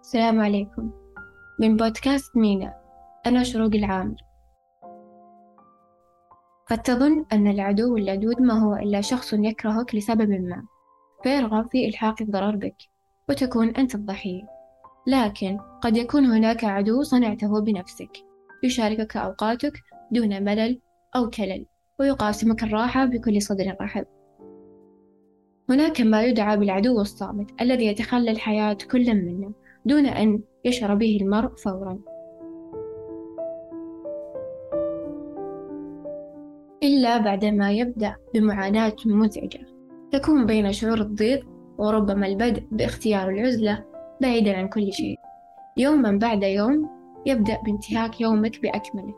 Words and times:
السلام 0.00 0.40
عليكم. 0.40 0.90
من 1.60 1.76
بودكاست 1.76 2.36
مينا 2.36 2.74
أنا 3.26 3.42
شروق 3.42 3.74
العامر. 3.74 4.16
قد 6.70 6.82
تظن 6.82 7.24
أن 7.32 7.46
العدو 7.46 7.96
اللدود 7.96 8.40
ما 8.40 8.64
هو 8.64 8.74
إلا 8.74 9.00
شخص 9.00 9.32
يكرهك 9.32 9.94
لسبب 9.94 10.30
ما 10.30 10.62
فيرغب 11.22 11.68
في 11.70 11.88
إلحاق 11.88 12.22
الضرر 12.22 12.56
بك 12.56 12.76
وتكون 13.28 13.68
أنت 13.68 13.94
الضحية. 13.94 14.42
لكن 15.06 15.58
قد 15.82 15.96
يكون 15.96 16.24
هناك 16.24 16.64
عدو 16.64 17.02
صنعته 17.02 17.60
بنفسك 17.60 18.12
يشاركك 18.64 19.16
أوقاتك 19.16 19.72
دون 20.10 20.42
ملل 20.42 20.80
أو 21.16 21.30
كلل 21.30 21.66
ويقاسمك 22.00 22.62
الراحة 22.62 23.04
بكل 23.04 23.42
صدر 23.42 23.76
رحب. 23.80 24.06
هناك 25.70 26.00
ما 26.00 26.22
يدعى 26.22 26.56
بالعدو 26.56 27.00
الصامت 27.00 27.50
الذي 27.60 27.86
يتخلى 27.86 28.30
الحياة 28.30 28.78
كل 28.90 29.14
منا 29.14 29.52
دون 29.84 30.06
أن 30.06 30.40
يشعر 30.64 30.94
به 30.94 31.18
المرء 31.22 31.48
فورا. 31.48 31.98
إلا 36.82 37.18
بعدما 37.18 37.72
يبدأ 37.72 38.16
بمعاناة 38.34 38.96
مزعجة. 39.06 39.60
تكون 40.12 40.46
بين 40.46 40.72
شعور 40.72 41.00
الضيق 41.00 41.46
وربما 41.78 42.26
البدء 42.26 42.62
باختيار 42.70 43.30
العزلة 43.30 43.84
بعيدا 44.22 44.56
عن 44.56 44.68
كل 44.68 44.92
شيء. 44.92 45.18
يوما 45.76 46.18
بعد 46.18 46.42
يوم 46.42 46.90
يبدأ 47.26 47.58
بانتهاك 47.64 48.20
يومك 48.20 48.62
بأكمله. 48.62 49.14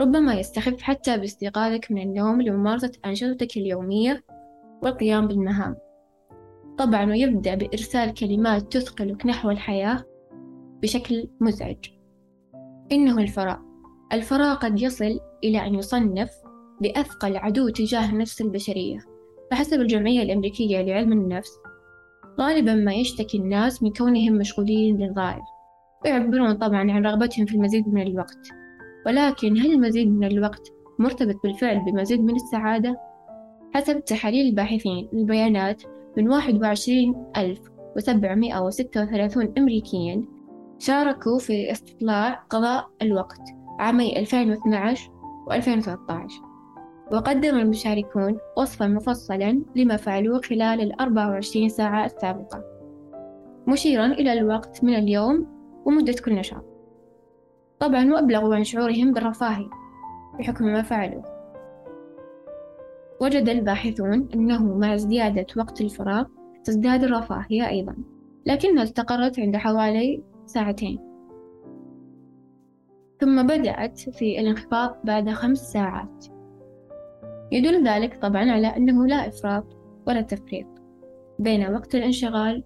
ربما 0.00 0.34
يستخف 0.34 0.82
حتى 0.82 1.18
باستيقاظك 1.18 1.86
من 1.90 2.02
النوم 2.02 2.42
لممارسة 2.42 2.92
أنشطتك 3.06 3.56
اليومية 3.56 4.24
والقيام 4.82 5.28
بالمهام. 5.28 5.76
طبعا 6.80 7.04
ويبدأ 7.04 7.54
بإرسال 7.54 8.14
كلمات 8.14 8.72
تثقلك 8.72 9.26
نحو 9.26 9.50
الحياة 9.50 10.04
بشكل 10.82 11.28
مزعج. 11.40 11.76
إنه 12.92 13.18
الفراغ. 13.18 13.58
الفراغ 14.12 14.54
قد 14.54 14.80
يصل 14.80 15.20
إلى 15.44 15.66
أن 15.66 15.74
يصنف 15.74 16.30
بأثقل 16.80 17.36
عدو 17.36 17.68
تجاه 17.68 18.10
النفس 18.12 18.40
البشرية. 18.40 18.98
فحسب 19.50 19.80
الجمعية 19.80 20.22
الأمريكية 20.22 20.82
لعلم 20.82 21.12
النفس 21.12 21.50
غالبا 22.40 22.74
ما 22.74 22.94
يشتكي 22.94 23.38
الناس 23.38 23.82
من 23.82 23.92
كونهم 23.92 24.32
مشغولين 24.32 24.96
للغاية 24.96 25.42
ويعبرون 26.04 26.52
طبعا 26.52 26.90
عن 26.90 27.06
رغبتهم 27.06 27.46
في 27.46 27.54
المزيد 27.54 27.88
من 27.88 28.02
الوقت. 28.02 28.48
ولكن 29.06 29.56
هل 29.56 29.72
المزيد 29.72 30.08
من 30.08 30.24
الوقت 30.24 30.72
مرتبط 30.98 31.42
بالفعل 31.44 31.84
بمزيد 31.84 32.20
من 32.20 32.34
السعادة؟ 32.34 33.00
حسب 33.74 34.04
تحاليل 34.04 34.46
الباحثين 34.46 35.08
للبيانات 35.12 35.82
من 36.16 36.28
واحد 36.28 36.62
وعشرين 36.62 37.24
ألف 37.36 37.60
وسبعمائة 37.96 38.60
وستة 38.60 39.02
وثلاثون 39.02 39.52
أمريكيا 39.58 40.24
شاركوا 40.78 41.38
في 41.38 41.72
استطلاع 41.72 42.34
قضاء 42.34 42.88
الوقت 43.02 43.40
عامي 43.78 44.18
2012 44.18 45.10
و 45.46 45.52
2013 45.52 46.50
وقدم 47.12 47.58
المشاركون 47.58 48.38
وصفا 48.56 48.86
مفصلا 48.86 49.62
لما 49.76 49.96
فعلوه 49.96 50.40
خلال 50.40 50.80
الأربع 50.80 51.28
وعشرين 51.28 51.68
ساعة 51.68 52.04
السابقة 52.04 52.64
مشيرا 53.66 54.06
إلى 54.06 54.32
الوقت 54.32 54.84
من 54.84 54.94
اليوم 54.94 55.46
ومدة 55.84 56.14
كل 56.24 56.34
نشاط. 56.34 56.64
طبعا 57.80 58.12
وأبلغوا 58.12 58.54
عن 58.54 58.64
شعورهم 58.64 59.12
بالرفاهية 59.12 59.70
بحكم 60.38 60.64
ما 60.64 60.82
فعلوا 60.82 61.39
وجد 63.20 63.48
الباحثون 63.48 64.28
أنه 64.34 64.78
مع 64.78 64.96
زيادة 64.96 65.46
وقت 65.56 65.80
الفراغ 65.80 66.24
تزداد 66.64 67.04
الرفاهية 67.04 67.68
أيضا. 67.68 67.96
لكنها 68.46 68.82
استقرت 68.82 69.40
عند 69.40 69.56
حوالي 69.56 70.22
ساعتين. 70.46 70.98
ثم 73.20 73.42
بدأت 73.42 73.98
في 73.98 74.40
الانخفاض 74.40 74.96
بعد 75.04 75.30
خمس 75.30 75.72
ساعات. 75.72 76.26
يدل 77.52 77.88
ذلك 77.88 78.18
طبعا 78.22 78.50
على 78.50 78.66
أنه 78.66 79.06
لا 79.06 79.28
إفراط 79.28 79.76
ولا 80.06 80.20
تفريط 80.20 80.66
بين 81.38 81.74
وقت 81.74 81.94
الانشغال 81.94 82.64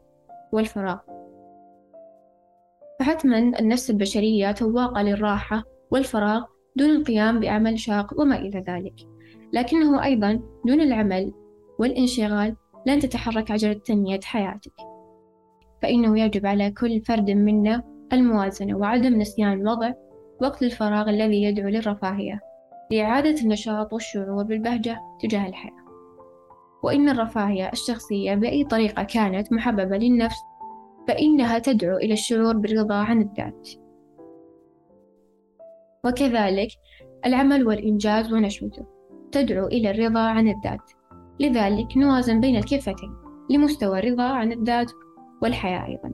والفراغ. 0.53 0.99
فحتما 3.01 3.39
النفس 3.39 3.91
البشرية 3.91 4.53
تواقة 4.53 5.03
للراحة 5.03 5.63
والفراغ 5.91 6.45
دون 6.77 6.91
القيام 6.91 7.41
بعمل 7.41 7.79
شاق 7.79 8.21
وما 8.21 8.37
إلى 8.39 8.65
ذلك. 8.69 9.14
لكنه 9.55 10.05
أيضا 10.05 10.41
دون 10.67 10.81
العمل 10.81 11.33
والانشغال 11.79 12.57
لن 12.87 12.99
تتحرك 12.99 13.51
عجلة 13.51 13.73
تنمية 13.73 14.21
حياتك. 14.25 14.73
فإنه 15.83 16.21
يجب 16.21 16.47
على 16.47 16.71
كل 16.71 17.01
فرد 17.01 17.31
منا 17.31 17.83
الموازنة 18.13 18.77
وعدم 18.77 19.15
نسيان 19.15 19.69
وضع 19.69 19.93
وقت 20.43 20.63
الفراغ 20.63 21.11
الذي 21.11 21.43
يدعو 21.43 21.69
للرفاهية 21.69 22.41
لإعادة 22.91 23.41
النشاط 23.41 23.93
والشعور 23.93 24.43
بالبهجة 24.43 25.01
تجاه 25.21 25.47
الحياة. 25.47 25.85
وإن 26.83 27.09
الرفاهية 27.09 27.71
الشخصية 27.73 28.35
بأي 28.35 28.65
طريقة 28.65 29.03
كانت 29.03 29.53
محببة 29.53 29.97
للنفس 29.97 30.37
فإنها 31.09 31.59
تدعو 31.59 31.97
إلى 31.97 32.13
الشعور 32.13 32.57
بالرضا 32.57 32.95
عن 32.95 33.23
الذات. 33.23 33.69
وكذلك 36.05 36.69
العمل 37.27 37.67
والإنجاز 37.67 38.33
ونشوته. 38.33 38.94
تدعو 39.35 39.67
إلى 39.67 39.91
الرضا 39.91 40.21
عن 40.21 40.49
الذات. 40.49 40.91
لذلك 41.41 41.97
نوازن 41.97 42.41
بين 42.41 42.57
الكفتين 42.57 43.15
لمستوى 43.51 43.99
الرضا 43.99 44.29
عن 44.29 44.53
الذات 44.53 44.91
والحياة 45.43 45.87
أيضا. 45.87 46.13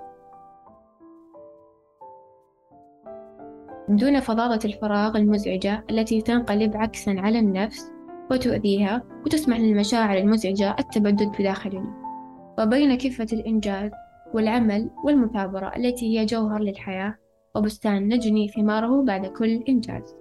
دون 3.89 4.21
فظاظة 4.21 4.61
الفراغ 4.65 5.17
المزعجة 5.17 5.85
التي 5.91 6.23
تنقلب 6.23 6.77
عكسا 6.77 7.11
على 7.19 7.39
النفس 7.39 7.93
وتؤذيها 8.31 9.03
وتسمح 9.27 9.61
للمشاعر 9.61 10.19
المزعجة 10.19 10.77
التبدد 10.79 11.33
بداخلنا 11.39 11.95
وبين 12.59 12.95
كفة 12.95 13.27
الإنجاز 13.33 13.91
والعمل 14.35 14.91
والمثابرة 15.05 15.77
التي 15.77 16.19
هي 16.19 16.27
جوهر 16.27 16.61
للحياة 16.61 17.15
وبستان 17.55 18.09
نجني 18.09 18.49
ثماره 18.49 19.05
بعد 19.05 19.27
كل 19.27 19.65
إنجاز. 19.69 20.20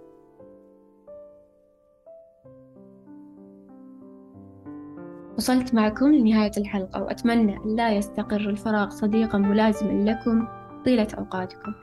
وصلت 5.39 5.73
معكم 5.73 6.13
لنهاية 6.13 6.51
الحلقة 6.57 7.03
وأتمنى 7.03 7.57
لا 7.65 7.91
يستقر 7.91 8.49
الفراغ 8.49 8.89
صديقا 8.89 9.37
ملازما 9.37 10.09
لكم 10.11 10.47
طيلة 10.85 11.07
أوقاتكم. 11.17 11.73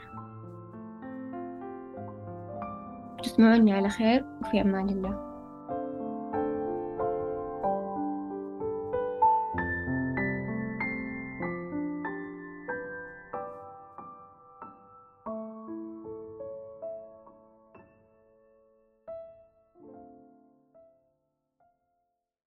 تسمعوني 3.22 3.72
على 3.72 3.88
خير 3.88 4.24
وفي 4.40 4.60
أمان 4.60 4.88
الله. 4.88 5.25